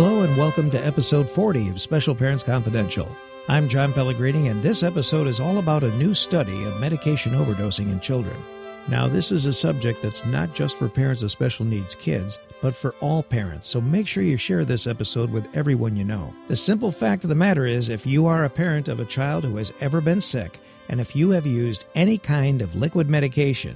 [0.00, 3.08] Hello and welcome to episode 40 of Special Parents Confidential.
[3.48, 7.90] I'm John Pellegrini, and this episode is all about a new study of medication overdosing
[7.90, 8.40] in children.
[8.86, 12.76] Now, this is a subject that's not just for parents of special needs kids, but
[12.76, 16.32] for all parents, so make sure you share this episode with everyone you know.
[16.46, 19.44] The simple fact of the matter is if you are a parent of a child
[19.44, 23.74] who has ever been sick, and if you have used any kind of liquid medication,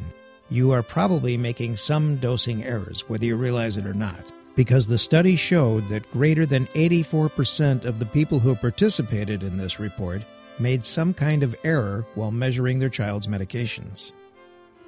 [0.50, 4.98] you are probably making some dosing errors, whether you realize it or not because the
[4.98, 10.22] study showed that greater than 84% of the people who participated in this report
[10.58, 14.12] made some kind of error while measuring their child's medications.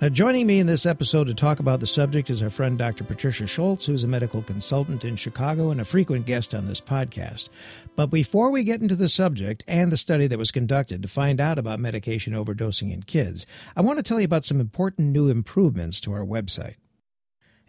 [0.00, 3.04] Now, joining me in this episode to talk about the subject is our friend Dr.
[3.04, 7.48] Patricia Schultz, who's a medical consultant in Chicago and a frequent guest on this podcast.
[7.94, 11.40] But before we get into the subject and the study that was conducted to find
[11.40, 13.46] out about medication overdosing in kids,
[13.76, 16.74] I want to tell you about some important new improvements to our website.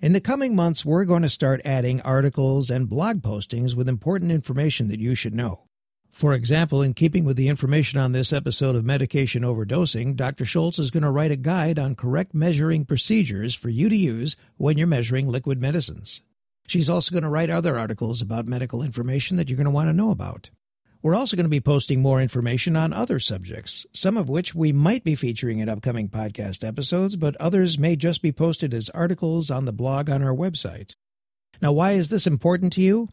[0.06, 4.32] In the coming months, we're going to start adding articles and blog postings with important
[4.32, 5.64] information that you should know.
[6.12, 10.46] For example, in keeping with the information on this episode of medication overdosing, Dr.
[10.46, 14.36] Schultz is going to write a guide on correct measuring procedures for you to use
[14.58, 16.22] when you're measuring liquid medicines.
[16.68, 19.90] She's also going to write other articles about medical information that you're going to want
[19.90, 20.52] to know about.
[21.06, 24.72] We're also going to be posting more information on other subjects, some of which we
[24.72, 29.52] might be featuring in upcoming podcast episodes, but others may just be posted as articles
[29.52, 30.96] on the blog on our website.
[31.62, 33.10] Now, why is this important to you?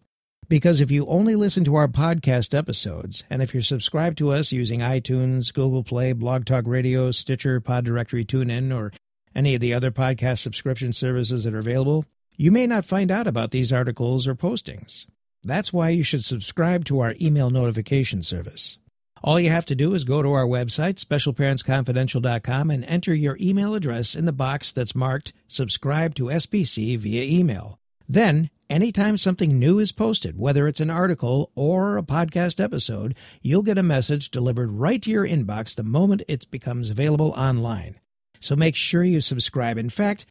[0.48, 4.52] Because if you only listen to our podcast episodes, and if you're subscribed to us
[4.52, 8.90] using iTunes, Google Play, Blog Talk Radio, Stitcher, Pod Directory, TuneIn, or
[9.34, 12.06] any of the other podcast subscription services that are available,
[12.38, 15.04] you may not find out about these articles or postings.
[15.44, 18.78] That's why you should subscribe to our email notification service.
[19.24, 23.74] All you have to do is go to our website, specialparentsconfidential.com, and enter your email
[23.74, 27.78] address in the box that's marked Subscribe to SPC via email.
[28.08, 33.62] Then, anytime something new is posted, whether it's an article or a podcast episode, you'll
[33.62, 38.00] get a message delivered right to your inbox the moment it becomes available online.
[38.40, 39.78] So make sure you subscribe.
[39.78, 40.26] In fact,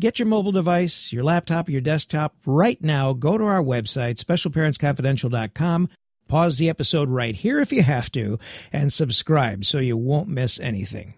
[0.00, 3.12] Get your mobile device, your laptop, your desktop right now.
[3.12, 5.90] Go to our website, specialparentsconfidential.com.
[6.26, 8.38] Pause the episode right here if you have to,
[8.72, 11.14] and subscribe so you won't miss anything.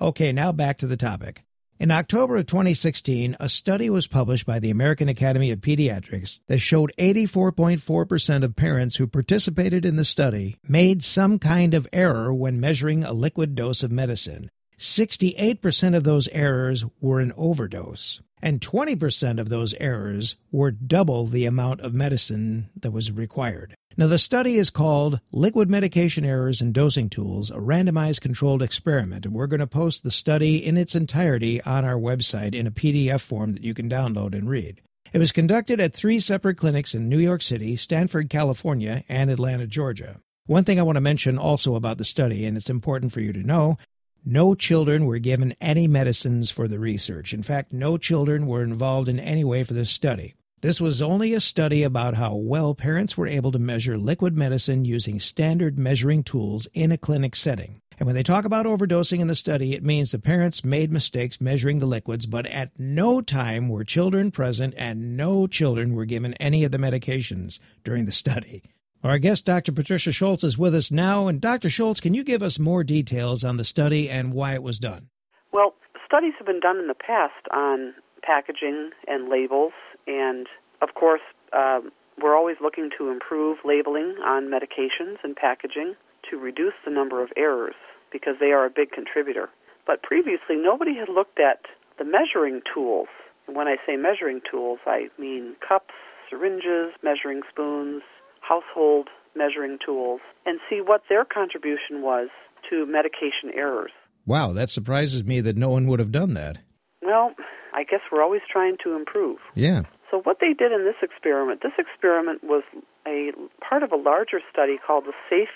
[0.00, 1.44] Okay, now back to the topic.
[1.78, 6.58] In October of 2016, a study was published by the American Academy of Pediatrics that
[6.58, 12.58] showed 84.4% of parents who participated in the study made some kind of error when
[12.58, 14.50] measuring a liquid dose of medicine.
[14.78, 21.46] 68% of those errors were an overdose, and 20% of those errors were double the
[21.46, 23.74] amount of medicine that was required.
[23.96, 29.24] Now, the study is called Liquid Medication Errors and Dosing Tools, a randomized controlled experiment,
[29.24, 32.72] and we're going to post the study in its entirety on our website in a
[32.72, 34.80] PDF form that you can download and read.
[35.12, 39.68] It was conducted at three separate clinics in New York City, Stanford, California, and Atlanta,
[39.68, 40.20] Georgia.
[40.46, 43.32] One thing I want to mention also about the study, and it's important for you
[43.32, 43.76] to know,
[44.24, 47.32] no children were given any medicines for the research.
[47.34, 50.34] In fact, no children were involved in any way for this study.
[50.60, 54.86] This was only a study about how well parents were able to measure liquid medicine
[54.86, 57.82] using standard measuring tools in a clinic setting.
[57.98, 61.40] And when they talk about overdosing in the study, it means the parents made mistakes
[61.40, 66.34] measuring the liquids, but at no time were children present and no children were given
[66.34, 68.62] any of the medications during the study.
[69.04, 69.70] Our guest, Dr.
[69.70, 71.28] Patricia Schultz, is with us now.
[71.28, 71.68] And Dr.
[71.68, 75.10] Schultz, can you give us more details on the study and why it was done?
[75.52, 75.74] Well,
[76.06, 77.92] studies have been done in the past on
[78.22, 79.74] packaging and labels,
[80.06, 80.46] and
[80.80, 81.20] of course,
[81.52, 81.92] um,
[82.22, 85.96] we're always looking to improve labeling on medications and packaging
[86.30, 87.74] to reduce the number of errors
[88.10, 89.50] because they are a big contributor.
[89.86, 91.66] But previously, nobody had looked at
[91.98, 93.08] the measuring tools.
[93.52, 95.92] When I say measuring tools, I mean cups,
[96.30, 98.02] syringes, measuring spoons,
[98.46, 102.28] household measuring tools and see what their contribution was
[102.70, 103.90] to medication errors.
[104.26, 106.58] Wow, that surprises me that no one would have done that.
[107.02, 107.34] Well,
[107.74, 109.38] I guess we're always trying to improve.
[109.54, 109.82] Yeah.
[110.10, 112.62] So, what they did in this experiment, this experiment was
[113.06, 113.32] a
[113.68, 115.48] part of a larger study called the Safe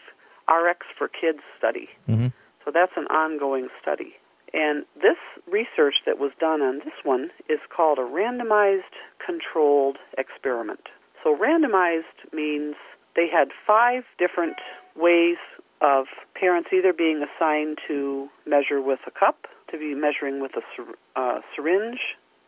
[0.50, 1.88] RX for Kids study.
[2.08, 2.28] Mm-hmm.
[2.64, 4.14] So, that's an ongoing study.
[4.52, 10.88] And this research that was done on this one is called a randomized controlled experiment.
[11.22, 12.74] So randomized means
[13.16, 14.56] they had five different
[14.96, 15.36] ways
[15.80, 20.62] of parents either being assigned to measure with a cup, to be measuring with a
[20.74, 22.00] syr- uh, syringe,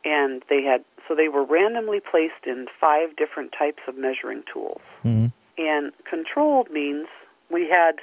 [0.04, 4.80] and they had so they were randomly placed in five different types of measuring tools.
[5.04, 5.26] Mm-hmm.
[5.58, 7.06] And controlled means
[7.50, 7.96] we had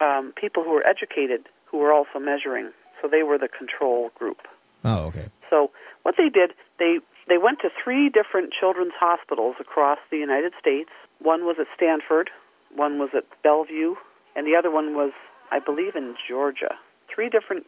[0.00, 2.70] um, people who were educated who were also measuring,
[3.00, 4.38] so they were the control group.
[4.84, 5.28] Oh, okay.
[5.50, 5.70] So
[6.02, 6.98] what they did, they
[7.28, 10.90] they went to three different children's hospitals across the United States,
[11.20, 12.30] One was at Stanford,
[12.74, 13.94] one was at Bellevue,
[14.34, 15.12] and the other one was,
[15.50, 16.74] I believe, in Georgia.
[17.12, 17.66] Three different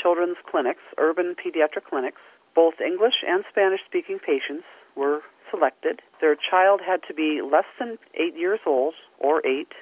[0.00, 2.20] children's clinics, urban pediatric clinics.
[2.54, 4.64] Both English and Spanish speaking patients
[4.94, 5.20] were
[5.50, 6.00] selected.
[6.20, 9.72] Their child had to be less than eight years old or eight,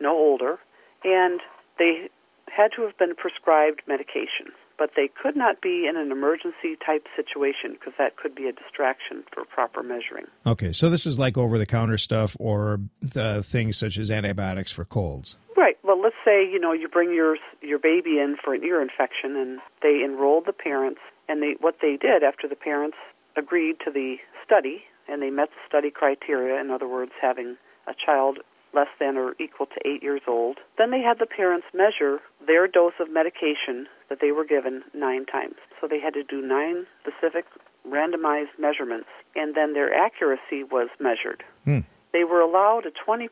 [0.00, 0.58] no older,
[1.04, 1.40] and
[1.78, 2.08] they
[2.48, 4.52] had to have been prescribed medication.
[4.78, 8.52] But they could not be in an emergency type situation because that could be a
[8.52, 10.26] distraction for proper measuring.
[10.46, 14.72] Okay, so this is like over the counter stuff or the things such as antibiotics
[14.72, 15.36] for colds.
[15.56, 15.78] Right.
[15.82, 19.36] Well, let's say you know you bring your your baby in for an ear infection,
[19.36, 22.96] and they enrolled the parents, and they what they did after the parents
[23.36, 27.56] agreed to the study and they met the study criteria, in other words, having
[27.86, 28.38] a child
[28.76, 30.58] less than or equal to eight years old.
[30.76, 35.24] Then they had the parents measure their dose of medication that they were given nine
[35.24, 35.56] times.
[35.80, 37.46] So they had to do nine specific
[37.88, 41.42] randomized measurements, and then their accuracy was measured.
[41.64, 41.80] Hmm.
[42.12, 43.28] They were allowed a 20%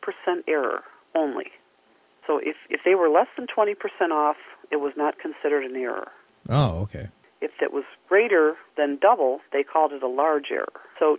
[0.48, 0.82] error
[1.14, 1.52] only.
[2.26, 3.76] So if, if they were less than 20%
[4.10, 4.36] off,
[4.70, 6.08] it was not considered an error.
[6.48, 7.08] Oh, okay.
[7.40, 10.80] If it was greater than double, they called it a large error.
[10.98, 11.18] So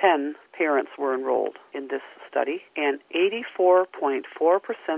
[0.00, 4.22] 2,110 parents were enrolled in this study, and 84.4%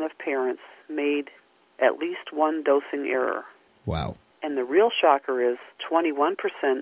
[0.05, 1.31] of parents made
[1.81, 3.45] at least one dosing error.
[3.87, 4.17] Wow.
[4.43, 5.59] And the real shocker is
[5.91, 6.37] 21%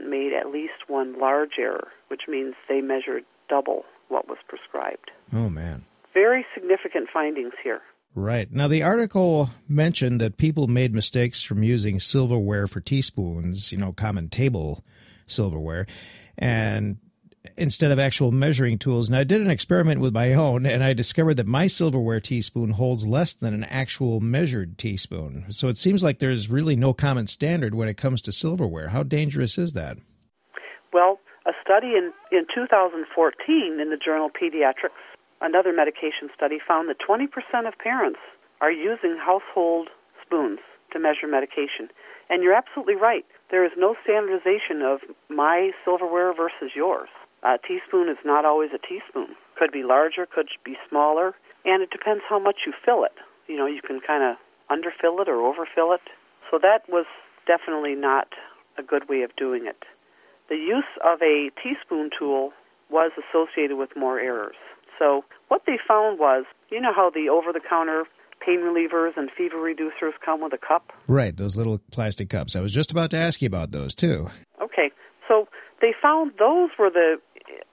[0.09, 5.11] made at least one large error, which means they measured double what was prescribed.
[5.33, 5.85] Oh, man.
[6.13, 7.81] Very significant findings here.
[8.15, 8.51] Right.
[8.51, 13.93] Now, the article mentioned that people made mistakes from using silverware for teaspoons, you know,
[13.93, 14.83] common table
[15.27, 15.87] silverware
[16.39, 16.99] and
[17.57, 19.09] instead of actual measuring tools.
[19.09, 22.71] And I did an experiment with my own, and I discovered that my silverware teaspoon
[22.71, 25.47] holds less than an actual measured teaspoon.
[25.51, 28.89] So it seems like there's really no common standard when it comes to silverware.
[28.89, 29.99] How dangerous is that?
[30.93, 34.99] Well, a study in, in 2014 in the journal Pediatrics,
[35.41, 37.29] another medication study, found that 20%
[37.69, 38.19] of parents
[38.61, 39.89] are using household
[40.25, 40.61] spoons
[40.93, 41.89] to measure medication.
[42.29, 43.25] And you're absolutely right.
[43.51, 47.09] There is no standardization of my silverware versus yours.
[47.47, 49.37] A teaspoon is not always a teaspoon.
[49.57, 51.35] Could be larger, could be smaller,
[51.65, 53.15] and it depends how much you fill it.
[53.47, 54.37] You know, you can kind of
[54.69, 56.03] underfill it or overfill it.
[56.51, 57.07] So that was
[57.47, 58.29] definitely not
[58.77, 59.85] a good way of doing it.
[60.49, 62.53] The use of a teaspoon tool
[62.91, 64.57] was associated with more errors.
[64.99, 68.05] So what they found was, you know how the over-the-counter
[68.45, 70.93] pain relievers and fever reducers come with a cup?
[71.07, 72.57] Right, those little plastic cups.
[72.57, 74.31] I was just about to ask you about those too.
[74.61, 74.91] Okay,
[75.29, 75.49] so
[75.81, 77.17] they found those were the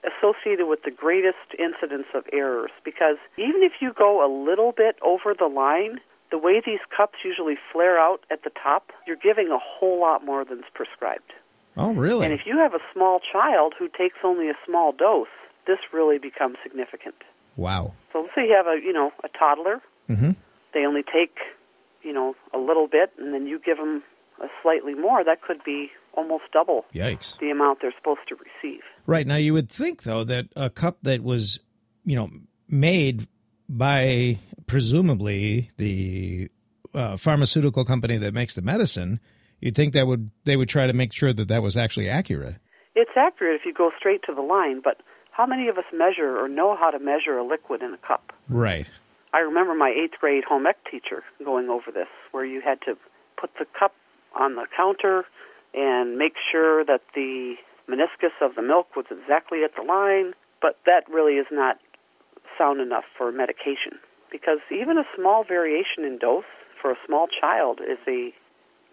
[0.04, 4.96] associated with the greatest incidence of errors because even if you go a little bit
[5.02, 6.00] over the line,
[6.30, 10.24] the way these cups usually flare out at the top, you're giving a whole lot
[10.24, 11.32] more than's prescribed.
[11.76, 12.24] Oh, really?
[12.24, 15.28] And if you have a small child who takes only a small dose,
[15.66, 17.16] this really becomes significant.
[17.56, 17.94] Wow.
[18.12, 19.80] So let's say you have a, you know, a toddler.
[20.08, 20.32] Mm-hmm.
[20.72, 21.36] They only take,
[22.02, 24.02] you know, a little bit, and then you give them
[24.42, 25.24] a slightly more.
[25.24, 27.38] That could be almost double Yikes.
[27.38, 28.80] the amount they're supposed to receive.
[29.06, 29.26] Right.
[29.26, 31.60] Now, you would think, though, that a cup that was,
[32.04, 32.30] you know,
[32.68, 33.26] made
[33.68, 36.48] by presumably the
[36.94, 39.20] uh, pharmaceutical company that makes the medicine,
[39.60, 42.56] you'd think that would they would try to make sure that that was actually accurate.
[42.94, 44.98] It's accurate if you go straight to the line, but
[45.32, 48.32] how many of us measure or know how to measure a liquid in a cup?
[48.48, 48.88] Right.
[49.32, 52.96] I remember my eighth grade home ec teacher going over this, where you had to
[53.40, 53.92] put the cup
[54.38, 55.24] on the counter
[55.74, 57.54] and make sure that the
[57.88, 60.32] meniscus of the milk was exactly at the line.
[60.62, 61.78] But that really is not
[62.56, 63.98] sound enough for medication
[64.30, 66.44] because even a small variation in dose
[66.80, 68.32] for a small child is a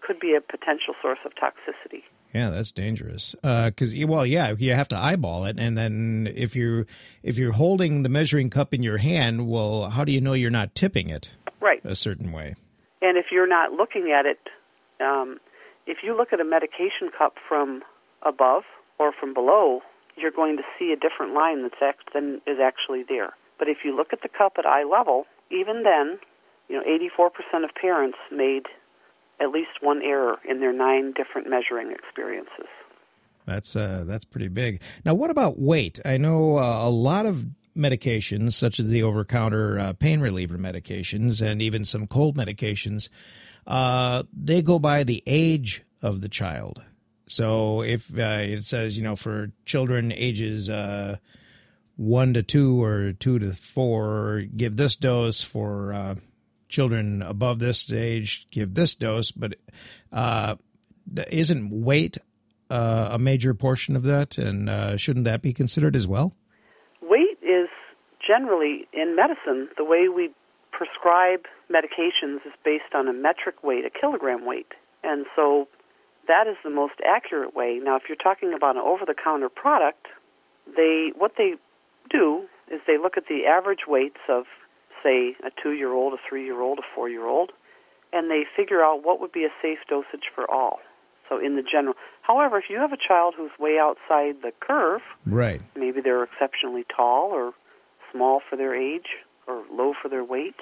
[0.00, 2.02] could be a potential source of toxicity.
[2.34, 3.34] Yeah, that's dangerous.
[3.42, 6.86] Because uh, well, yeah, you have to eyeball it, and then if you
[7.22, 10.50] if you're holding the measuring cup in your hand, well, how do you know you're
[10.50, 11.32] not tipping it?
[11.60, 11.80] Right.
[11.84, 12.56] A certain way.
[13.02, 14.38] And if you're not looking at it,
[15.00, 15.38] um,
[15.86, 17.82] if you look at a medication cup from
[18.24, 18.62] above
[18.98, 19.80] or from below,
[20.16, 23.32] you're going to see a different line that's act- than is actually there.
[23.58, 26.18] But if you look at the cup at eye level, even then,
[26.68, 26.82] you know,
[27.18, 28.66] 84% of parents made
[29.40, 32.68] at least one error in their nine different measuring experiences.
[33.46, 34.80] That's uh, that's pretty big.
[35.04, 35.98] Now, what about weight?
[36.04, 37.46] I know uh, a lot of
[37.76, 43.08] medications, such as the over-counter uh, pain reliever medications and even some cold medications,
[43.66, 46.82] uh, they go by the age of the child.
[47.28, 51.16] So if uh, it says, you know, for children ages uh,
[51.96, 56.14] one to two or two to four, give this dose for uh,
[56.72, 59.54] children above this age give this dose, but
[60.12, 60.56] uh,
[61.30, 62.18] isn't weight
[62.70, 66.34] uh, a major portion of that, and uh, shouldn't that be considered as well?
[67.02, 67.68] Weight is
[68.26, 70.30] generally, in medicine, the way we
[70.72, 74.72] prescribe medications is based on a metric weight, a kilogram weight.
[75.04, 75.68] And so
[76.28, 77.80] that is the most accurate way.
[77.82, 80.06] Now, if you're talking about an over the counter product,
[80.76, 81.54] they what they
[82.10, 84.44] do is they look at the average weights of
[85.02, 87.50] say a 2-year-old, a 3-year-old, a 4-year-old,
[88.12, 90.78] and they figure out what would be a safe dosage for all.
[91.28, 91.94] So in the general.
[92.20, 95.60] However, if you have a child who's way outside the curve, right.
[95.74, 97.52] Maybe they're exceptionally tall or
[98.12, 99.08] small for their age
[99.52, 100.56] or low for their weight,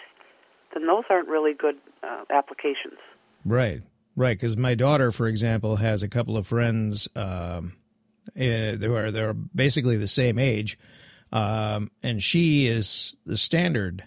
[0.74, 2.98] then those aren't really good uh, applications.
[3.44, 3.82] Right.
[4.16, 7.76] Right, because my daughter, for example, has a couple of friends um,
[8.36, 10.78] uh, who are they're basically the same age,
[11.32, 14.04] um, and she is the standard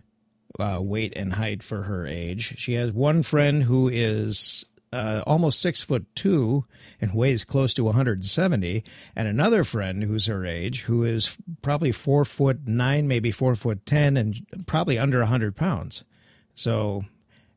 [0.59, 2.55] uh, weight and height for her age.
[2.57, 6.65] She has one friend who is uh, almost six foot two
[7.01, 8.83] and weighs close to 170,
[9.15, 13.85] and another friend who's her age who is probably four foot nine, maybe four foot
[13.85, 16.03] ten, and probably under 100 pounds.
[16.55, 17.05] So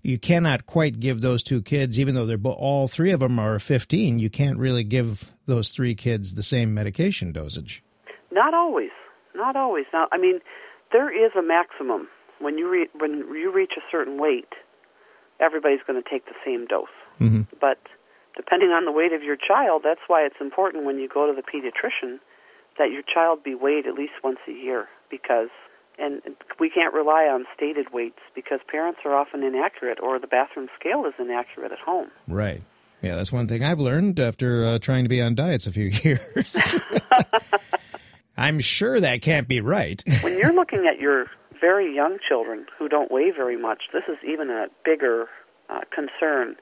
[0.03, 3.59] you cannot quite give those two kids, even though they're all three of them are
[3.59, 7.83] 15, you can't really give those three kids the same medication dosage.
[8.31, 8.91] Not always.
[9.35, 9.85] Not always.
[9.93, 10.41] Now, I mean,
[10.93, 12.09] there is a maximum
[12.41, 14.53] when you re- when you reach a certain weight.
[15.41, 16.96] Everybody's going to take the same dose.
[17.21, 17.43] Mm-hmm.
[17.61, 17.79] But
[18.37, 21.33] depending on the weight of your child, that's why it's important when you go to
[21.35, 22.19] the pediatrician
[22.79, 25.49] that your child be weighed at least once a year because
[25.99, 26.21] and
[26.61, 31.07] we can't rely on stated weights because parents are often inaccurate or the bathroom scale
[31.07, 32.11] is inaccurate at home.
[32.29, 32.63] Right.
[33.03, 35.85] Yeah, that's one thing I've learned after uh, trying to be on diets a few
[36.03, 36.57] years.
[38.37, 40.03] I'm sure that can't be right.
[40.21, 41.27] when you're looking at your
[41.61, 45.27] very young children who don't weigh very much, this is even a bigger
[45.71, 46.57] uh, concern.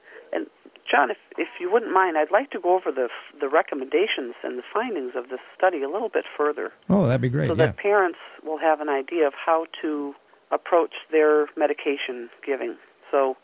[0.90, 3.08] John, if if you wouldn't mind, I'd like to go over the
[3.40, 6.72] the recommendations and the findings of this study a little bit further.
[6.88, 7.48] Oh, that'd be great.
[7.48, 7.66] So yeah.
[7.66, 10.14] that parents will have an idea of how to
[10.50, 12.76] approach their medication giving.
[13.10, 13.36] So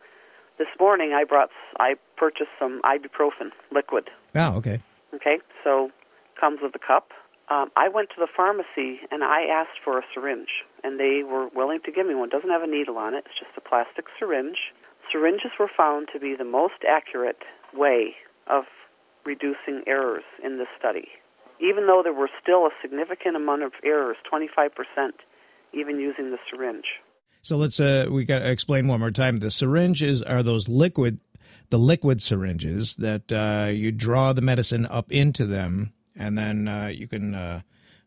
[0.58, 4.10] this morning I brought I purchased some ibuprofen liquid.
[4.34, 4.80] Oh, okay.
[5.14, 5.90] Okay, so
[6.38, 7.10] comes with a cup.
[7.50, 11.48] Um, I went to the pharmacy and I asked for a syringe, and they were
[11.48, 12.28] willing to give me one.
[12.28, 14.58] It doesn't have a needle on it; it's just a plastic syringe.
[15.12, 17.42] Syringes were found to be the most accurate
[17.74, 18.14] way
[18.46, 18.64] of
[19.24, 21.08] reducing errors in this study,
[21.60, 24.70] even though there were still a significant amount of errors, 25%,
[25.72, 26.86] even using the syringe.
[27.42, 29.38] So let's uh, we got to explain one more time.
[29.38, 31.20] The syringes are those liquid,
[31.70, 36.88] the liquid syringes that uh, you draw the medicine up into them, and then uh,
[36.88, 37.62] you can uh,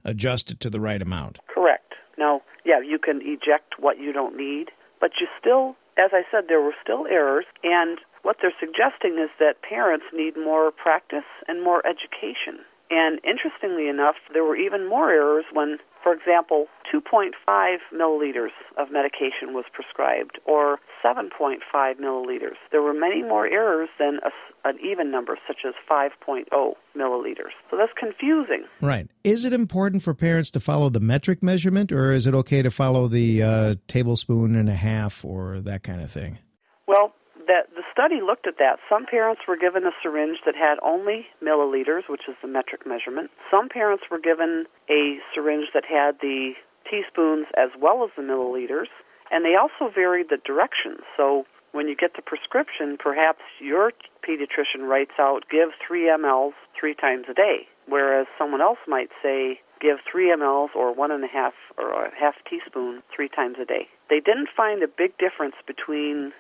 [0.06, 1.40] adjust it to the right amount.
[1.48, 1.94] Correct.
[2.18, 4.68] Now, yeah, you can eject what you don't need,
[5.02, 9.30] but you still, as I said, there were still errors, and what they're suggesting is
[9.40, 12.64] that parents need more practice and more education.
[12.90, 17.32] And interestingly enough, there were even more errors when, for example, 2.5
[17.94, 21.60] milliliters of medication was prescribed or 7.5
[22.00, 22.56] milliliters.
[22.72, 26.46] There were many more errors than a, an even number, such as 5.0
[26.96, 27.54] milliliters.
[27.72, 28.66] So that's confusing.
[28.82, 29.08] Right.
[29.24, 32.70] Is it important for parents to follow the metric measurement, or is it okay to
[32.70, 36.38] follow the uh, tablespoon and a half or that kind of thing?
[36.86, 37.13] Well,
[37.94, 38.80] study looked at that.
[38.90, 43.30] Some parents were given a syringe that had only milliliters, which is the metric measurement.
[43.52, 46.54] Some parents were given a syringe that had the
[46.90, 48.90] teaspoons as well as the milliliters,
[49.32, 51.02] and they also varied the directions.
[51.16, 53.92] So when you get the prescription, perhaps your
[54.28, 59.60] pediatrician writes out give 3 mLs three times a day, whereas someone else might say
[59.82, 63.66] give 3 mLs or one and a half or a half teaspoon three times a
[63.66, 63.88] day.
[64.10, 66.32] They didn't find a big difference between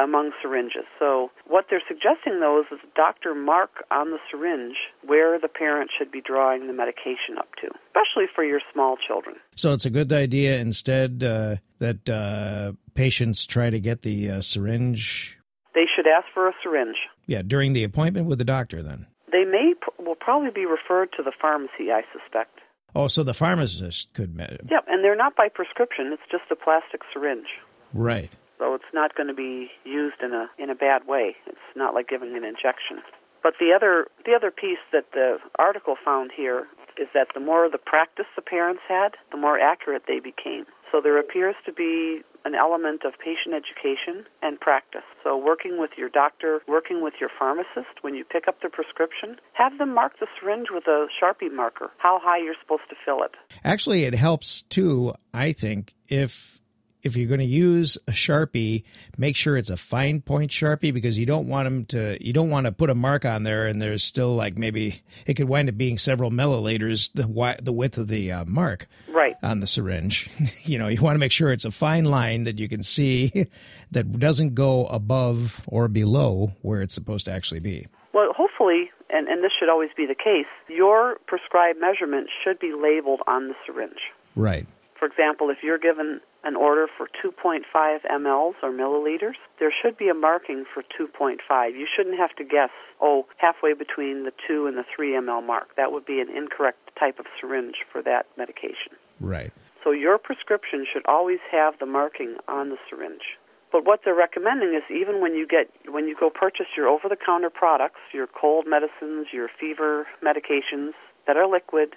[0.00, 0.84] among syringes.
[0.98, 4.76] So what they're suggesting though is the doctor mark on the syringe
[5.06, 9.36] where the parent should be drawing the medication up to, especially for your small children.
[9.56, 14.40] So it's a good idea instead uh, that uh, patients try to get the uh,
[14.40, 15.38] syringe.
[15.74, 16.96] They should ask for a syringe.
[17.26, 19.06] Yeah, during the appointment with the doctor then.
[19.32, 22.60] They may will probably be referred to the pharmacy, I suspect.
[22.94, 24.36] Oh, so the pharmacist could.
[24.38, 26.12] Yep, and they're not by prescription.
[26.12, 27.48] It's just a plastic syringe.
[27.92, 28.30] Right
[28.64, 31.36] so it's not going to be used in a in a bad way.
[31.46, 33.02] It's not like giving an injection.
[33.42, 36.66] But the other the other piece that the article found here
[36.96, 40.64] is that the more the practice the parents had, the more accurate they became.
[40.90, 45.02] So there appears to be an element of patient education and practice.
[45.24, 49.36] So working with your doctor, working with your pharmacist when you pick up the prescription,
[49.54, 53.24] have them mark the syringe with a Sharpie marker, how high you're supposed to fill
[53.24, 53.32] it.
[53.64, 56.60] Actually, it helps too, I think, if
[57.04, 58.82] if you're going to use a sharpie,
[59.16, 62.24] make sure it's a fine point sharpie because you don't want them to.
[62.24, 65.34] You don't want to put a mark on there and there's still like maybe it
[65.34, 69.60] could wind up being several milliliters the the width of the uh, mark right on
[69.60, 70.30] the syringe.
[70.64, 73.46] you know, you want to make sure it's a fine line that you can see
[73.90, 77.86] that doesn't go above or below where it's supposed to actually be.
[78.12, 82.72] Well, hopefully, and, and this should always be the case, your prescribed measurement should be
[82.72, 84.12] labeled on the syringe.
[84.36, 84.66] Right.
[84.98, 90.08] For example, if you're given an order for 2.5 mLs or milliliters, there should be
[90.08, 91.38] a marking for 2.5.
[91.72, 92.70] You shouldn't have to guess,
[93.00, 95.74] oh, halfway between the 2 and the 3 ml mark.
[95.76, 98.92] That would be an incorrect type of syringe for that medication.
[99.20, 99.52] Right.
[99.82, 103.36] So your prescription should always have the marking on the syringe.
[103.72, 107.50] But what they're recommending is even when you get when you go purchase your over-the-counter
[107.50, 110.92] products, your cold medicines, your fever medications
[111.26, 111.96] that are liquid,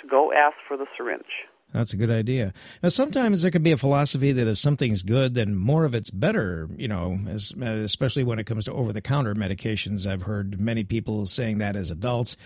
[0.00, 1.44] to go ask for the syringe.
[1.72, 2.54] That's a good idea.
[2.82, 6.10] Now, sometimes there could be a philosophy that if something's good, then more of it's
[6.10, 10.10] better, you know, as, especially when it comes to over the counter medications.
[10.10, 12.36] I've heard many people saying that as adults.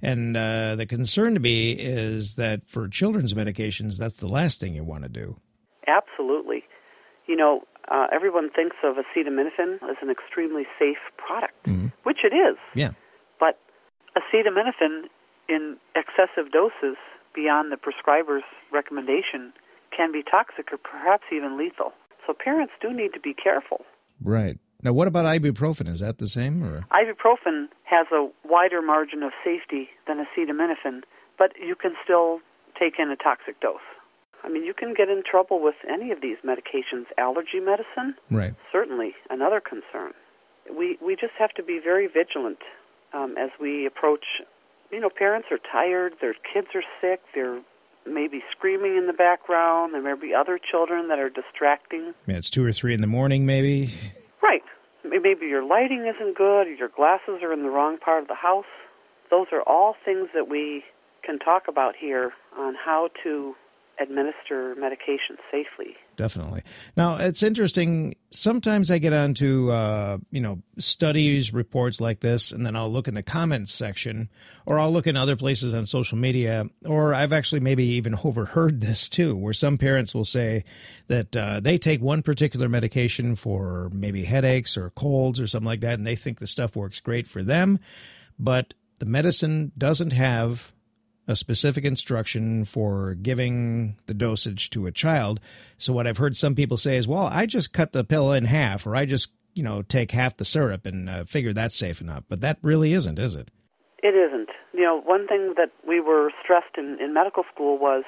[0.00, 4.74] And uh, the concern to me is that for children's medications, that's the last thing
[4.74, 5.36] you want to do.
[5.86, 6.64] Absolutely.
[7.26, 11.88] You know, uh, everyone thinks of acetaminophen as an extremely safe product, mm-hmm.
[12.02, 12.56] which it is.
[12.74, 12.90] Yeah.
[13.38, 13.60] But
[14.16, 15.04] acetaminophen
[15.48, 16.96] in excessive doses
[17.34, 19.52] beyond the prescriber's recommendation
[19.96, 21.92] can be toxic or perhaps even lethal.
[22.26, 23.84] So parents do need to be careful.
[24.22, 24.58] Right.
[24.82, 25.88] Now, what about ibuprofen?
[25.88, 26.62] Is that the same?
[26.64, 26.84] Or?
[26.90, 31.02] Ibuprofen has a wider margin of safety than acetaminophen,
[31.38, 32.40] but you can still
[32.78, 33.80] take in a toxic dose.
[34.44, 37.06] I mean, you can get in trouble with any of these medications.
[37.16, 38.54] Allergy medicine, right?
[38.72, 40.12] Certainly, another concern.
[40.68, 42.58] We we just have to be very vigilant
[43.14, 44.24] um, as we approach
[44.92, 47.60] you know, parents are tired, their kids are sick, they're
[48.06, 52.14] maybe screaming in the background, there may be other children that are distracting.
[52.26, 53.94] Yeah, it's two or three in the morning, maybe.
[54.42, 54.62] Right.
[55.04, 58.66] Maybe your lighting isn't good, your glasses are in the wrong part of the house.
[59.30, 60.84] Those are all things that we
[61.24, 63.54] can talk about here on how to
[64.02, 65.94] administer medication safely.
[66.16, 66.62] Definitely.
[66.96, 68.14] Now it's interesting.
[68.30, 73.08] Sometimes I get onto uh, you know studies reports like this, and then I'll look
[73.08, 74.28] in the comments section,
[74.66, 78.80] or I'll look in other places on social media, or I've actually maybe even overheard
[78.80, 80.64] this too, where some parents will say
[81.06, 85.80] that uh, they take one particular medication for maybe headaches or colds or something like
[85.80, 87.78] that, and they think the stuff works great for them,
[88.38, 90.72] but the medicine doesn't have
[91.32, 95.40] a specific instruction for giving the dosage to a child.
[95.78, 98.44] So what I've heard some people say is, well, I just cut the pill in
[98.44, 102.00] half, or I just you know take half the syrup and uh, figure that's safe
[102.00, 102.24] enough.
[102.28, 103.48] But that really isn't, is it?
[104.02, 104.50] It isn't.
[104.72, 108.04] You know, one thing that we were stressed in, in medical school was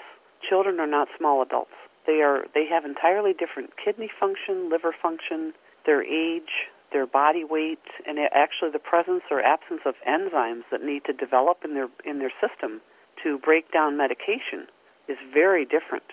[0.49, 1.75] children are not small adults.
[2.07, 2.45] They are.
[2.55, 5.55] They have entirely different kidney function, liver function,
[5.87, 11.05] their age, their body weight, and actually the presence or absence of enzymes that need
[11.07, 12.81] to develop in their in their system
[13.25, 14.69] to break down medication
[15.09, 16.07] is very different.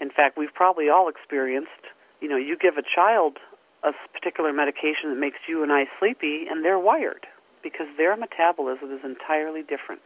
[0.00, 1.88] In fact, we've probably all experienced,
[2.20, 3.38] you know, you give a child
[3.82, 7.26] a particular medication that makes you and I sleepy, and they're wired
[7.62, 10.02] because their metabolism is entirely different.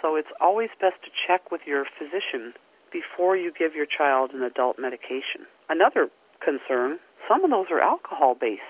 [0.00, 2.52] So it's always best to check with your physician
[2.92, 5.46] before you give your child an adult medication.
[5.70, 6.08] Another
[6.44, 8.62] concern some of those are alcohol based.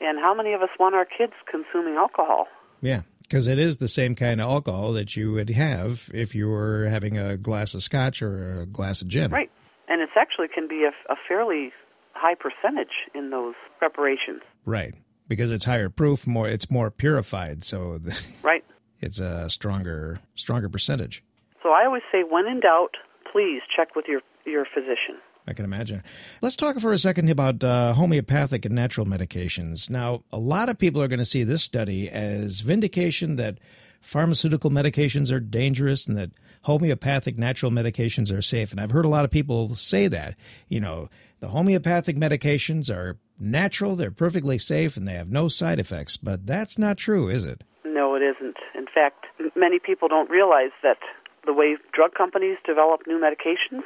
[0.00, 2.46] And how many of us want our kids consuming alcohol?
[2.82, 6.48] Yeah, because it is the same kind of alcohol that you would have if you
[6.48, 9.30] were having a glass of scotch or a glass of gin.
[9.30, 9.50] Right.
[9.88, 11.72] And it actually can be a, a fairly
[12.12, 14.42] high percentage in those preparations.
[14.64, 14.94] Right.
[15.28, 18.64] Because it's higher proof, more it's more purified, so the, right.
[19.00, 21.22] It's a stronger stronger percentage.
[21.62, 22.96] So I always say when in doubt,
[23.30, 25.20] please check with your your physician.
[25.46, 26.02] I can imagine.
[26.42, 29.88] Let's talk for a second about uh, homeopathic and natural medications.
[29.88, 33.58] Now, a lot of people are going to see this study as vindication that
[34.00, 36.30] pharmaceutical medications are dangerous and that
[36.62, 38.72] homeopathic natural medications are safe.
[38.72, 40.34] And I've heard a lot of people say that.
[40.68, 45.78] You know, the homeopathic medications are natural, they're perfectly safe, and they have no side
[45.78, 46.16] effects.
[46.16, 47.62] But that's not true, is it?
[47.84, 48.56] No, it isn't.
[48.74, 50.98] In fact, many people don't realize that
[51.44, 53.82] the way drug companies develop new medications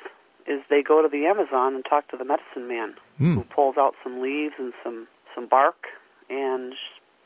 [0.51, 3.35] is they go to the Amazon and talk to the medicine man mm.
[3.35, 5.87] who pulls out some leaves and some some bark,
[6.29, 6.75] and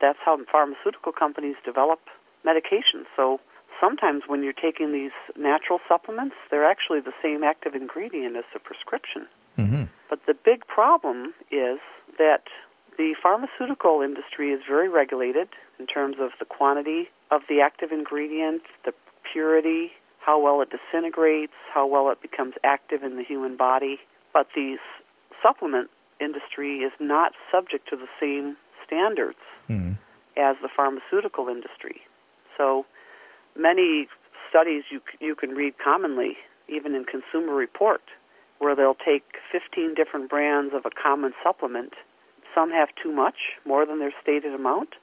[0.00, 2.00] that's how pharmaceutical companies develop
[2.44, 3.06] medications.
[3.16, 3.40] So
[3.80, 8.60] sometimes when you're taking these natural supplements, they're actually the same active ingredient as the
[8.60, 9.26] prescription.
[9.58, 9.84] Mm-hmm.
[10.10, 11.78] But the big problem is
[12.18, 12.44] that
[12.98, 18.62] the pharmaceutical industry is very regulated in terms of the quantity of the active ingredient,
[18.84, 18.92] the
[19.32, 19.92] purity,
[20.24, 23.98] how well it disintegrates, how well it becomes active in the human body.
[24.32, 24.78] But these
[25.42, 28.56] supplement industry is not subject to the same
[28.87, 29.96] standards Mm.
[30.37, 32.02] as the pharmaceutical industry.
[32.56, 32.87] So
[33.56, 34.08] many
[34.48, 36.37] studies you c- you can read commonly,
[36.68, 38.02] even in Consumer Report,
[38.58, 41.94] where they'll take 15 different brands of a common supplement.
[42.54, 44.94] Some have too much, more than their stated amount.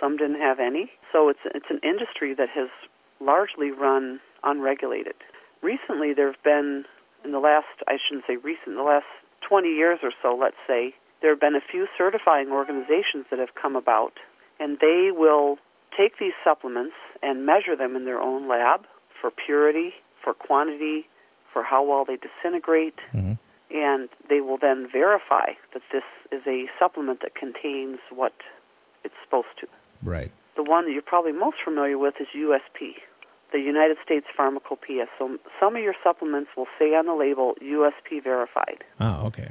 [0.00, 0.92] Some didn't have any.
[1.12, 2.68] So it's it's an industry that has
[3.20, 5.14] largely run unregulated.
[5.62, 6.84] Recently, there have been
[7.24, 9.06] in the last I shouldn't say recent, the last
[9.48, 13.54] 20 years or so, let's say, there have been a few certifying organizations that have
[13.60, 14.12] come about,
[14.60, 15.58] and they will
[15.96, 18.86] take these supplements and measure them in their own lab
[19.20, 21.08] for purity, for quantity,
[21.52, 23.38] for how well they disintegrate, Mhm.
[23.70, 28.34] and they will then verify that this is a supplement that contains what
[29.02, 29.66] it's supposed to.
[30.04, 30.30] Right.
[30.54, 33.02] The one that you're probably most familiar with is USP,
[33.52, 35.06] the United States Pharmacopoeia.
[35.18, 38.84] So some of your supplements will say on the label USP verified.
[39.00, 39.50] Ah, okay.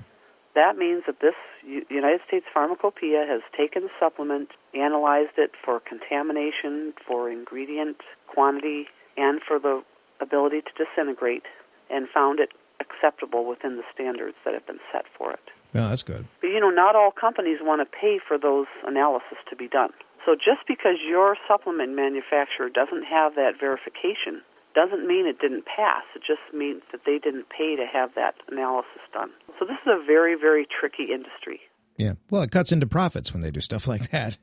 [0.56, 6.94] That means that this United States Pharmacopoeia has taken the supplement, analyzed it for contamination,
[7.08, 9.84] for ingredient quantity, and for the
[10.20, 11.44] ability to disintegrate,
[11.92, 15.40] and found it acceptable within the standards that have been set for it.
[15.74, 16.26] Well, that's good.
[16.42, 19.92] But you know, not all companies want to pay for those analysis to be done.
[20.28, 24.44] So just because your supplement manufacturer doesn't have that verification
[24.76, 26.04] doesn't mean it didn't pass.
[26.14, 29.32] It just means that they didn't pay to have that analysis done.
[29.58, 31.62] So this is a very, very tricky industry.
[31.96, 32.14] Yeah.
[32.30, 34.38] Well, it cuts into profits when they do stuff like that.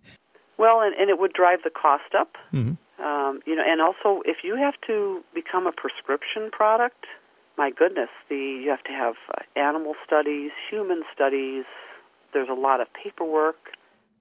[0.56, 2.32] Well, and, and it would drive the cost up.
[2.54, 2.78] Mhm.
[2.98, 7.04] Um, you know, and also if you have to become a prescription product,
[7.58, 11.64] my goodness, the you have to have uh, animal studies, human studies.
[12.32, 13.73] There's a lot of paperwork.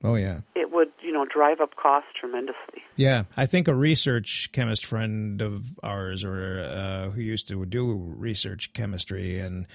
[0.04, 0.42] Oh, yeah.
[0.56, 2.82] It would, you know, drive up costs tremendously.
[2.96, 7.94] Yeah, I think a research chemist friend of ours, or uh, who used to do
[7.94, 9.66] research chemistry, and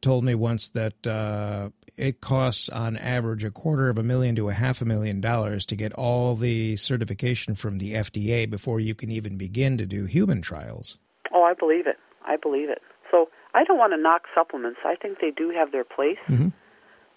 [0.00, 4.48] told me once that uh, it costs on average a quarter of a million to
[4.48, 8.94] a half a million dollars to get all the certification from the FDA before you
[8.94, 10.98] can even begin to do human trials.
[11.34, 11.96] Oh, I believe it.
[12.24, 12.80] I believe it.
[13.10, 14.78] So I don't want to knock supplements.
[14.84, 16.18] I think they do have their place.
[16.28, 16.52] Mhm.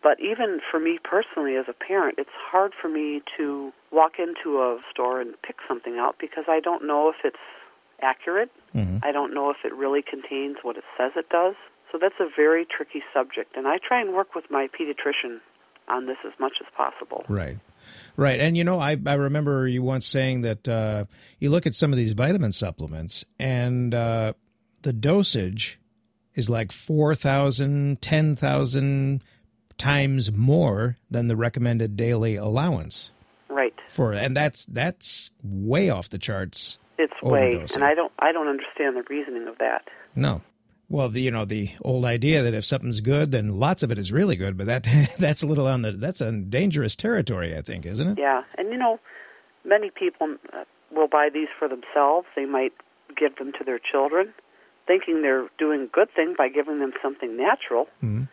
[0.04, 4.58] But even for me personally, as a parent, it's hard for me to walk into
[4.60, 7.38] a store and pick something out because I don't know if it's
[8.02, 8.50] accurate.
[8.76, 9.00] Mhm.
[9.04, 11.56] I don't know if it really contains what it says it does.
[11.92, 13.56] So that's a very tricky subject.
[13.56, 15.40] And I try and work with my pediatrician
[15.88, 17.26] on this as much as possible.
[17.28, 17.58] Right.
[18.16, 18.40] Right.
[18.40, 21.06] And you know, I, I remember you once saying that uh,
[21.40, 24.34] you look at some of these vitamin supplements and uh,
[24.84, 25.80] the dosage
[26.34, 29.22] is like 4,000, 10,000
[29.82, 33.12] times more than the recommended daily allowance
[33.50, 33.74] Right.
[33.90, 36.78] for and that's that's way off the charts.
[36.98, 39.88] It's way and I don't I don't understand the reasoning of that.
[40.16, 40.42] No.
[40.90, 43.98] Well, the you know the old idea that if something's good, then lots of it
[43.98, 44.84] is really good, but that
[45.20, 48.18] that's a little on the that's a dangerous territory, I think, isn't it?
[48.20, 49.00] Yeah, and you know,
[49.66, 52.28] many people uh, will buy these for themselves.
[52.36, 52.74] They might
[53.18, 54.34] give them to their children,
[54.86, 57.88] thinking they're doing a good thing by giving them something natural.
[58.04, 58.28] Mhm.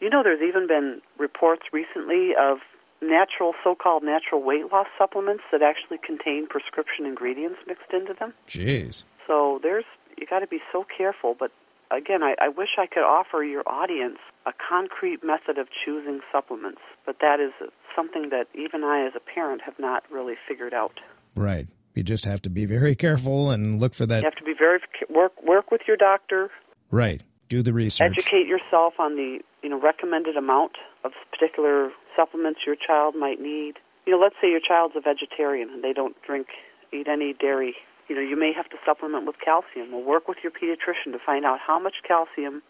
[0.00, 2.58] You know, there's even been reports recently of
[3.02, 8.34] natural, so-called natural weight loss supplements that actually contain prescription ingredients mixed into them.
[8.48, 9.04] Jeez.
[9.26, 9.84] So there's
[10.18, 11.34] you got to be so careful.
[11.38, 11.50] But
[11.90, 16.80] again, I, I wish I could offer your audience a concrete method of choosing supplements,
[17.06, 17.52] but that is
[17.94, 21.00] something that even I, as a parent, have not really figured out.
[21.34, 21.66] Right.
[21.94, 24.18] You just have to be very careful and look for that.
[24.18, 26.50] You have to be very work work with your doctor,
[26.90, 27.22] Right.
[27.50, 28.12] Do the research.
[28.16, 30.72] educate yourself on the you know recommended amount
[31.04, 33.74] of particular supplements your child might need.
[34.06, 36.46] You know, let's say your child's a vegetarian and they don't drink
[36.92, 37.74] eat any dairy.
[38.08, 39.92] You know, you may have to supplement with calcium.
[39.92, 42.62] Well, work with your pediatrician to find out how much calcium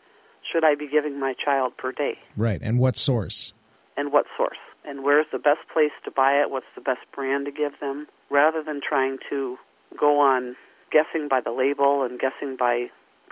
[0.50, 2.60] should I be giving my child per day Right.
[2.62, 3.52] And what source?
[3.96, 7.44] and what source and where's the best place to buy it, what's the best brand
[7.44, 9.58] to give them, rather than trying to
[9.98, 10.56] go on
[10.90, 12.88] guessing by the label and guessing by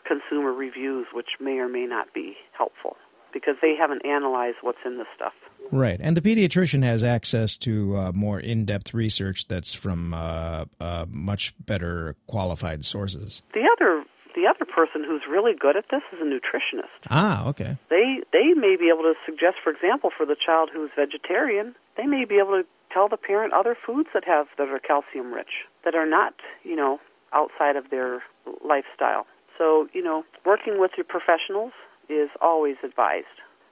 [0.07, 2.97] consumer reviews, which may or may not be helpful
[3.33, 5.35] because they haven't analyzed what's in the stuff.
[5.71, 6.01] Right.
[6.03, 11.07] And the pediatrician has access to uh, more in depth research that's from uh, uh,
[11.11, 13.43] much better qualified sources.
[13.53, 16.95] The other the other person who's really good at this is a nutritionist.
[17.11, 17.77] Ah, okay.
[17.91, 22.07] They they may be able to suggest, for example, for the child who's vegetarian, they
[22.07, 25.67] may be able to tell the parent other foods that have that are calcium rich
[25.85, 26.99] that are not, you know,
[27.33, 28.23] outside of their
[28.65, 29.27] lifestyle.
[29.59, 31.73] So, you know, working with your professionals
[32.09, 33.27] is always advised.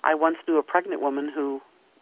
[0.04, 1.60] I once knew a pregnant woman who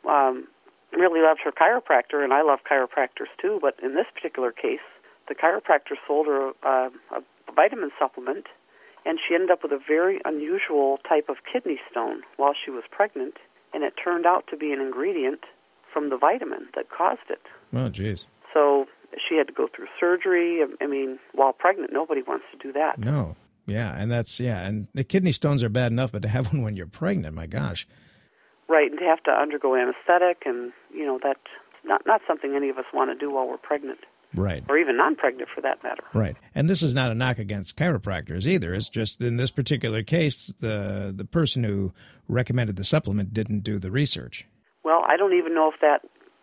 [0.08, 0.48] um,
[0.92, 3.58] really loved her chiropractor, and I love chiropractors too.
[3.60, 4.80] But in this particular case,
[5.28, 7.22] the chiropractor sold her uh, a
[7.54, 8.46] vitamin supplement,
[9.06, 12.84] and she ended up with a very unusual type of kidney stone while she was
[12.90, 13.36] pregnant.
[13.74, 15.40] and it turned out to be an ingredient
[15.92, 17.42] from the vitamin that caused it.
[17.72, 18.26] Oh, jeez.
[18.52, 18.86] So
[19.28, 20.62] she had to go through surgery.
[20.80, 22.98] I mean, while pregnant, nobody wants to do that.
[22.98, 23.36] No.
[23.66, 26.62] Yeah, and that's yeah, and the kidney stones are bad enough, but to have one
[26.62, 27.86] when you're pregnant, my gosh.
[28.68, 31.40] Right, and to have to undergo anesthetic, and you know that's
[31.84, 34.00] not not something any of us want to do while we're pregnant.
[34.36, 34.64] Right.
[34.68, 36.02] Or even non-pregnant, for that matter.
[36.12, 38.74] Right, and this is not a knock against chiropractors either.
[38.74, 41.92] It's just in this particular case, the the person who
[42.28, 44.46] recommended the supplement didn't do the research.
[44.82, 46.00] Well, I don't even know if that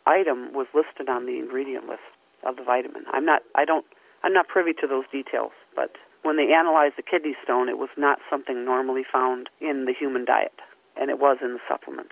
[0.08, 2.02] item was listed on the ingredient list
[2.48, 3.04] of the vitamin.
[3.12, 3.42] I'm not.
[3.56, 3.86] I don't.
[4.24, 5.92] I'm not privy to those details, but
[6.24, 10.26] when they analyzed the kidney stone, it was not something normally found in the human
[10.26, 10.60] diet,
[10.96, 12.12] and it was in the supplement.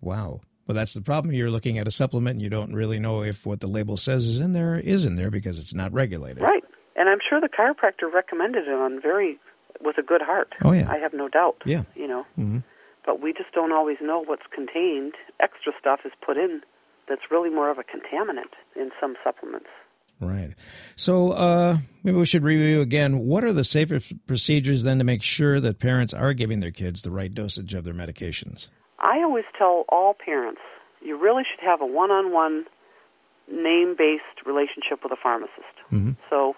[0.00, 0.40] Wow.
[0.66, 1.34] Well, that's the problem.
[1.34, 4.26] You're looking at a supplement and you don't really know if what the label says
[4.26, 6.42] is in there is in there because it's not regulated.
[6.42, 6.62] Right.
[6.94, 9.38] And I'm sure the chiropractor recommended it on very
[9.80, 10.54] with a good heart.
[10.62, 10.88] Oh yeah.
[10.88, 11.56] I have no doubt.
[11.64, 11.82] Yeah.
[11.96, 12.24] You know.
[12.38, 12.58] Mm-hmm.
[13.04, 15.14] But we just don't always know what's contained.
[15.40, 16.60] Extra stuff is put in
[17.08, 19.70] that's really more of a contaminant in some supplements.
[20.20, 20.52] Right.
[20.96, 23.20] So uh, maybe we should review again.
[23.20, 27.02] What are the safest procedures then to make sure that parents are giving their kids
[27.02, 28.68] the right dosage of their medications?
[28.98, 30.60] I always tell all parents
[31.02, 32.64] you really should have a one on one
[33.50, 35.76] name based relationship with a pharmacist.
[35.90, 36.12] Mm-hmm.
[36.28, 36.54] So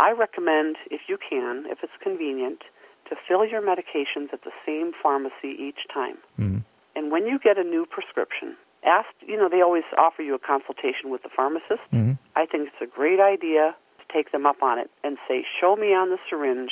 [0.00, 2.62] I recommend, if you can, if it's convenient,
[3.08, 6.16] to fill your medications at the same pharmacy each time.
[6.38, 6.58] Mm-hmm.
[6.96, 10.38] And when you get a new prescription, ask, you know, they always offer you a
[10.38, 11.82] consultation with the pharmacist.
[11.92, 12.12] Mm-hmm.
[12.36, 15.76] I think it's a great idea to take them up on it and say, show
[15.76, 16.70] me on the syringe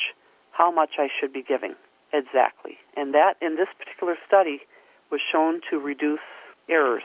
[0.50, 1.74] how much I should be giving.
[2.12, 2.76] Exactly.
[2.96, 4.60] And that, in this particular study,
[5.10, 6.20] was shown to reduce
[6.68, 7.04] errors.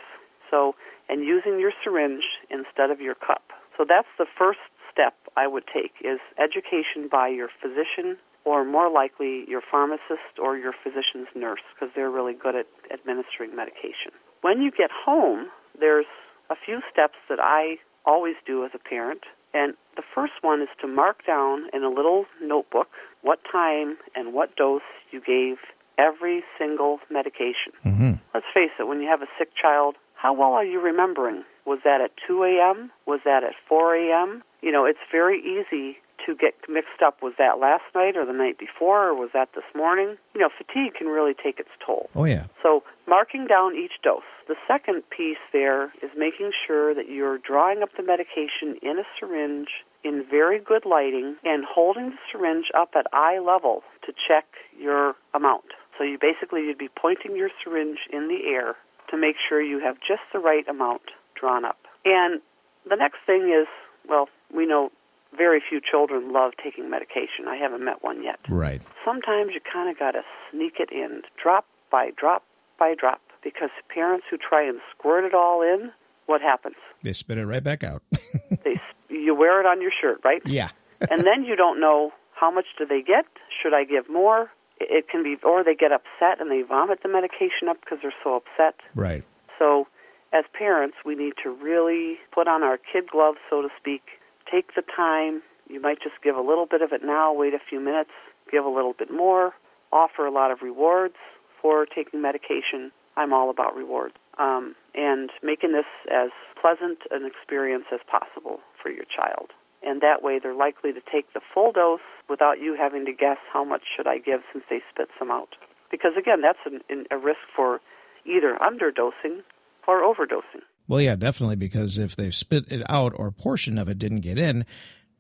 [0.52, 0.76] So,
[1.10, 3.44] and using your syringe instead of your cup.
[3.78, 4.60] So that's the first
[4.92, 10.58] step I would take is education by your physician or more likely your pharmacist or
[10.58, 14.12] your physician's nurse because they're really good at administering medication.
[14.42, 15.48] When you get home,
[15.80, 16.08] there's
[16.50, 19.22] a few steps that I always do as a parent.
[19.54, 22.88] And the first one is to mark down in a little notebook
[23.22, 25.58] what time and what dose you gave
[25.98, 27.74] every single medication.
[27.86, 28.14] Mm-hmm.
[28.34, 31.44] Let's face it, when you have a sick child, how well are you remembering?
[31.66, 32.92] Was that at 2 a.m.?
[33.06, 34.44] Was that at 4 a.m.?
[34.62, 37.22] You know, it's very easy to get mixed up.
[37.22, 40.18] Was that last night or the night before or was that this morning?
[40.34, 42.10] You know, fatigue can really take its toll.
[42.16, 42.46] Oh, yeah.
[42.64, 44.24] So, marking down each dose.
[44.48, 49.04] The second piece there is making sure that you're drawing up the medication in a
[49.20, 49.68] syringe
[50.04, 54.46] in very good lighting and holding the syringe up at eye level to check
[54.80, 55.66] your amount.
[55.98, 58.76] So you basically you'd be pointing your syringe in the air
[59.10, 61.02] to make sure you have just the right amount
[61.40, 61.80] drawn up.
[62.06, 62.42] And
[62.90, 63.68] the next thing is,
[64.08, 64.92] well, we know
[65.36, 67.48] very few children love taking medication.
[67.50, 68.40] I haven't met one yet.
[68.48, 68.82] Right.
[69.04, 72.44] Sometimes you kind of got to sneak it in, drop by drop
[72.80, 75.92] by drop, because parents who try and squirt it all in,
[76.26, 76.76] what happens?
[77.04, 78.04] They spit it right back out.
[78.64, 80.42] they you wear it on your shirt, right?
[80.46, 80.70] Yeah.
[81.12, 83.26] and then you don't know how much do they get?
[83.62, 84.50] Should I give more?
[84.80, 88.14] It can be, or they get upset and they vomit the medication up because they're
[88.24, 88.76] so upset.
[88.94, 89.24] Right.
[89.58, 89.88] So,
[90.34, 94.04] as parents, we need to really put on our kid gloves, so to speak.
[94.52, 95.42] Take the time.
[95.68, 98.12] You might just give a little bit of it now, wait a few minutes,
[98.52, 99.54] give a little bit more,
[99.92, 101.16] offer a lot of rewards
[101.62, 102.92] for taking medication.
[103.18, 104.16] I'm all about rewards.
[104.40, 106.30] Um, and making this as
[106.62, 109.50] pleasant an experience as possible for your child.
[109.84, 113.38] And that way they're likely to take the full dose without you having to guess
[113.52, 115.56] how much should I give since they spit some out.
[115.90, 117.80] Because again, that's an, an, a risk for
[118.26, 119.42] either underdosing
[119.88, 120.62] or overdosing.
[120.88, 124.22] Well, yeah, definitely, because if they've spit it out or a portion of it didn't
[124.22, 124.66] get in,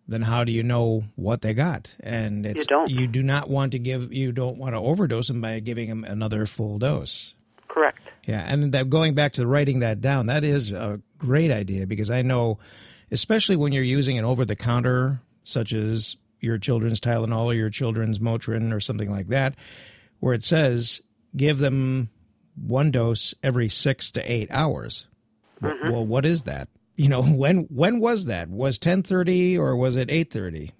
[0.07, 1.95] then how do you know what they got?
[1.99, 2.89] And it's, you don't.
[2.89, 4.13] You do not want to give.
[4.13, 7.33] You don't want to overdose them by giving them another full dose.
[7.77, 8.01] Correct.
[8.25, 12.09] Yeah, and that going back to writing that down, that is a great idea because
[12.09, 12.57] I know,
[13.11, 18.73] especially when you're using an over-the-counter such as your children's Tylenol or your children's Motrin
[18.73, 19.53] or something like that,
[20.19, 21.01] where it says
[21.35, 22.09] give them
[22.55, 25.07] one dose every six to eight hours.
[25.61, 25.91] Mm-hmm.
[25.91, 26.69] Well, what is that?
[26.99, 28.49] You know, when when was that?
[28.49, 30.71] Was ten thirty or was it eight thirty?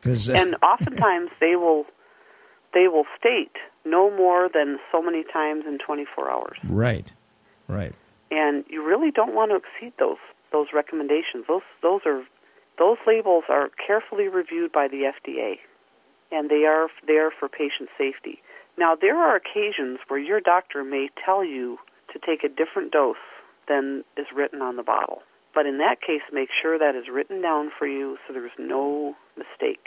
[0.00, 1.84] Because uh, and oftentimes they will
[2.74, 3.52] they will state
[3.84, 6.58] no more than so many times in 24 hours.
[6.64, 7.12] Right,
[7.68, 7.94] right.
[8.30, 10.18] And you really don't want to exceed those
[10.52, 11.44] those recommendations.
[11.48, 12.22] Those those are
[12.78, 15.58] those labels are carefully reviewed by the FDA,
[16.30, 18.42] and they are there for patient safety.
[18.78, 21.78] Now there are occasions where your doctor may tell you
[22.12, 23.16] to take a different dose
[23.68, 25.22] than is written on the bottle.
[25.54, 29.14] But in that case, make sure that is written down for you so there's no
[29.36, 29.86] mistake.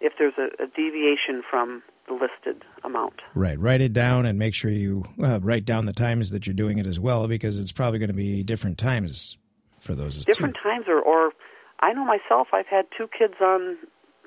[0.00, 3.14] If there's a, a deviation from the listed amount.
[3.34, 3.58] Right.
[3.58, 6.78] Write it down and make sure you uh, write down the times that you're doing
[6.78, 9.36] it as well, because it's probably going to be different times
[9.78, 10.24] for those.
[10.24, 10.68] Different too.
[10.68, 11.32] times, or, or
[11.80, 13.76] I know myself, I've had two kids on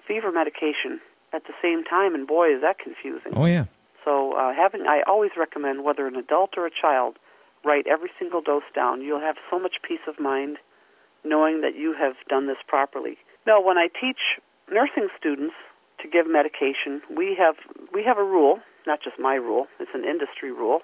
[0.07, 0.99] fever medication
[1.33, 3.33] at the same time, and boy, is that confusing.
[3.35, 3.65] Oh yeah.
[4.05, 7.17] So uh, having, I always recommend whether an adult or a child,
[7.63, 9.01] write every single dose down.
[9.01, 10.57] You'll have so much peace of mind
[11.23, 13.17] knowing that you have done this properly.
[13.45, 14.39] Now, when I teach
[14.71, 15.53] nursing students
[16.01, 17.55] to give medication, we have
[17.93, 20.81] we have a rule, not just my rule, it's an industry rule,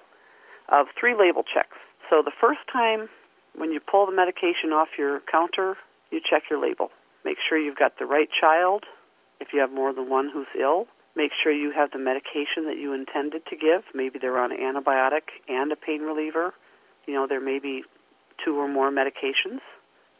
[0.68, 1.76] of three label checks.
[2.10, 3.08] So the first time
[3.56, 5.76] when you pull the medication off your counter,
[6.10, 6.90] you check your label.
[7.24, 8.84] Make sure you've got the right child.
[9.40, 12.78] If you have more than one who's ill, make sure you have the medication that
[12.78, 13.82] you intended to give.
[13.94, 16.54] Maybe they're on an antibiotic and a pain reliever.
[17.06, 17.82] You know, there may be
[18.44, 19.60] two or more medications.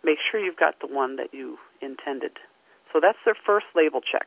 [0.03, 2.33] Make sure you've got the one that you intended.
[2.93, 4.27] So that's their first label check.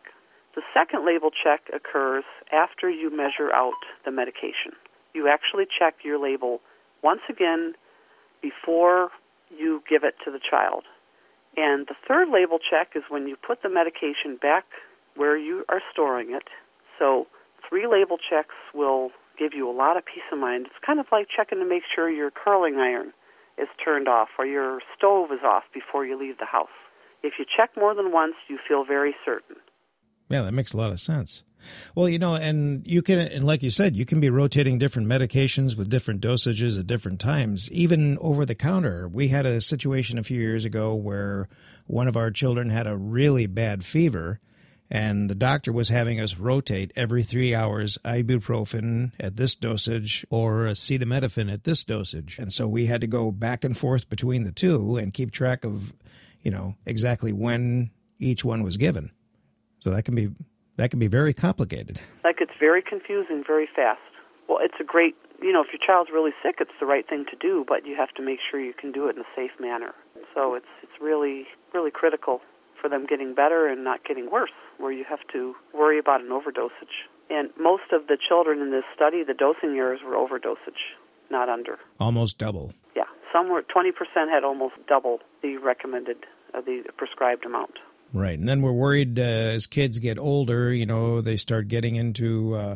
[0.55, 4.73] The second label check occurs after you measure out the medication.
[5.13, 6.61] You actually check your label
[7.03, 7.73] once again
[8.41, 9.09] before
[9.49, 10.83] you give it to the child.
[11.57, 14.65] And the third label check is when you put the medication back
[15.15, 16.47] where you are storing it.
[16.97, 17.27] So,
[17.67, 20.67] three label checks will give you a lot of peace of mind.
[20.67, 23.13] It's kind of like checking to make sure your curling iron
[23.57, 26.75] is turned off or your stove is off before you leave the house.
[27.23, 29.57] If you check more than once, you feel very certain.
[30.29, 31.43] Yeah, that makes a lot of sense.
[31.95, 35.07] Well, you know, and you can, and like you said, you can be rotating different
[35.07, 39.07] medications with different dosages at different times, even over the counter.
[39.07, 41.49] We had a situation a few years ago where
[41.85, 44.39] one of our children had a really bad fever,
[44.89, 50.65] and the doctor was having us rotate every three hours ibuprofen at this dosage or
[50.65, 52.39] acetaminophen at this dosage.
[52.39, 55.63] And so we had to go back and forth between the two and keep track
[55.63, 55.93] of,
[56.41, 59.11] you know, exactly when each one was given.
[59.79, 60.29] So that can be
[60.77, 61.99] that can be very complicated.
[62.23, 63.99] That gets very confusing very fast.
[64.47, 67.25] Well, it's a great, you know, if your child's really sick, it's the right thing
[67.29, 69.51] to do, but you have to make sure you can do it in a safe
[69.59, 69.93] manner.
[70.33, 72.41] So it's it's really really critical
[72.81, 76.29] for them getting better and not getting worse, where you have to worry about an
[76.29, 77.07] overdosage.
[77.29, 80.95] And most of the children in this study, the dosing errors were overdosage,
[81.29, 81.77] not under.
[81.99, 82.73] Almost double.
[82.95, 83.91] Yeah, some were 20%
[84.29, 87.77] had almost double the recommended, uh, the prescribed amount.
[88.13, 88.37] Right.
[88.37, 92.55] And then we're worried uh, as kids get older, you know, they start getting into
[92.55, 92.75] uh,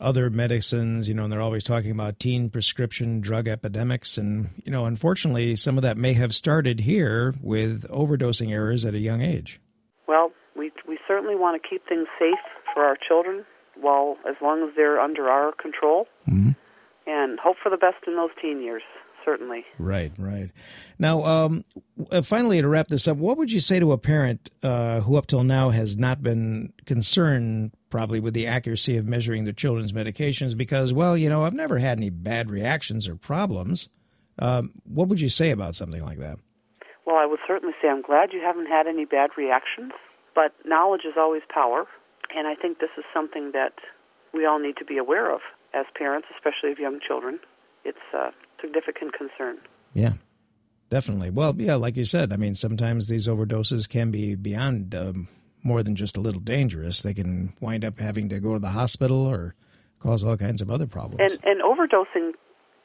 [0.00, 4.16] other medicines, you know, and they're always talking about teen prescription drug epidemics.
[4.16, 8.94] And, you know, unfortunately, some of that may have started here with overdosing errors at
[8.94, 9.60] a young age.
[10.06, 12.38] Well, we, we certainly want to keep things safe
[12.72, 13.44] for our children
[13.80, 16.50] while as long as they're under our control mm-hmm.
[17.06, 18.82] and hope for the best in those teen years
[19.24, 19.64] certainly.
[19.78, 20.50] Right, right.
[20.98, 21.64] Now, um,
[22.10, 25.16] uh, finally, to wrap this up, what would you say to a parent uh, who
[25.16, 29.92] up till now has not been concerned, probably, with the accuracy of measuring their children's
[29.92, 33.88] medications because, well, you know, I've never had any bad reactions or problems?
[34.38, 36.38] Um, what would you say about something like that?
[37.06, 39.92] Well, I would certainly say I'm glad you haven't had any bad reactions,
[40.34, 41.86] but knowledge is always power,
[42.34, 43.74] and I think this is something that
[44.32, 45.40] we all need to be aware of
[45.74, 47.38] as parents, especially of young children.
[47.84, 48.30] It's uh,
[48.64, 49.58] significant concern.
[49.92, 50.14] Yeah,
[50.90, 51.30] definitely.
[51.30, 55.28] Well, yeah, like you said, I mean, sometimes these overdoses can be beyond um,
[55.62, 57.02] more than just a little dangerous.
[57.02, 59.54] They can wind up having to go to the hospital or
[60.00, 61.20] cause all kinds of other problems.
[61.20, 62.32] And, and overdosing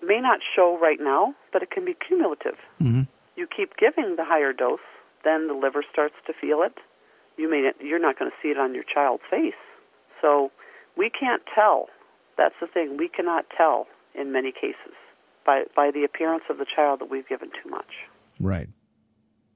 [0.02, 2.56] may not show right now, but it can be cumulative.
[2.82, 3.02] Mm-hmm.
[3.36, 4.80] You keep giving the higher dose,
[5.24, 6.78] then the liver starts to feel it.
[7.38, 9.54] You may you're not going to see it on your child's face.
[10.22, 10.52] So
[10.98, 11.88] we can't tell.
[12.38, 12.98] That's the thing.
[12.98, 14.96] We cannot tell in many cases
[15.46, 17.92] by, by the appearance of the child that we've given too much.
[18.40, 18.70] Right.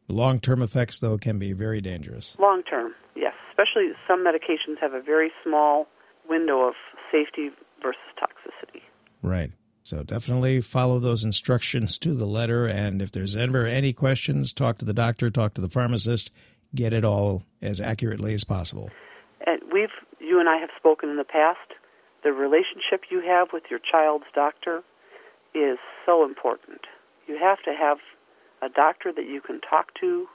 [0.07, 2.35] Long term effects, though, can be very dangerous.
[2.39, 3.33] Long term, yes.
[3.49, 5.87] Especially some medications have a very small
[6.27, 6.73] window of
[7.11, 7.49] safety
[7.81, 8.81] versus toxicity.
[9.21, 9.51] Right.
[9.83, 12.67] So definitely follow those instructions to the letter.
[12.67, 16.31] And if there's ever any questions, talk to the doctor, talk to the pharmacist,
[16.73, 18.89] get it all as accurately as possible.
[19.45, 21.59] And we've, you and I have spoken in the past.
[22.23, 24.81] The relationship you have with your child's doctor
[25.54, 26.82] is so important.
[27.28, 27.97] You have to have
[28.62, 30.28] a doctor that you can talk to,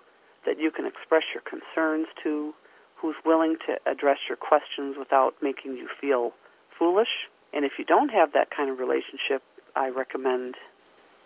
[0.47, 2.55] that you can express your concerns to,
[2.97, 6.33] who's willing to address your questions without making you feel
[6.79, 7.29] foolish.
[7.53, 9.43] And if you don't have that kind of relationship,
[9.77, 10.57] I recommend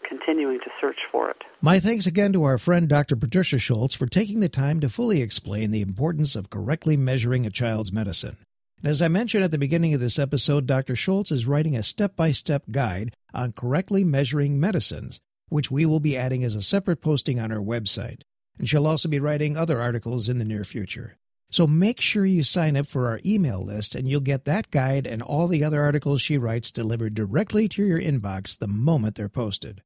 [0.08, 1.36] continuing to search for it.
[1.60, 3.16] My thanks again to our friend Dr.
[3.16, 7.50] Patricia Schultz for taking the time to fully explain the importance of correctly measuring a
[7.50, 8.36] child's medicine.
[8.82, 10.96] And as I mentioned at the beginning of this episode, Dr.
[10.96, 16.00] Schultz is writing a step by step guide on correctly measuring medicines, which we will
[16.00, 18.22] be adding as a separate posting on our website.
[18.58, 21.16] And she'll also be writing other articles in the near future.
[21.48, 25.06] So make sure you sign up for our email list and you'll get that guide
[25.06, 29.28] and all the other articles she writes delivered directly to your inbox the moment they're
[29.28, 29.82] posted.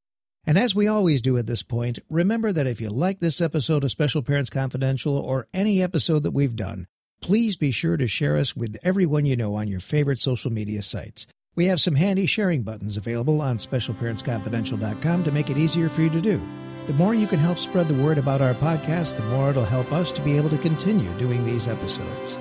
[0.47, 3.85] And as we always do at this point, remember that if you like this episode
[3.85, 6.87] of Special Parents Confidential or any episode that we've done,
[7.27, 10.81] please be sure to share us with everyone you know on your favorite social media
[10.81, 11.27] sites.
[11.57, 16.11] We have some handy sharing buttons available on specialparentsconfidential.com to make it easier for you
[16.11, 16.41] to do.
[16.87, 19.91] The more you can help spread the word about our podcast, the more it'll help
[19.91, 22.37] us to be able to continue doing these episodes.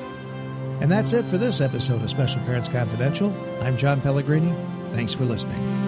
[0.81, 3.35] And that's it for this episode of Special Parents Confidential.
[3.61, 4.55] I'm John Pellegrini.
[4.93, 5.84] Thanks for listening.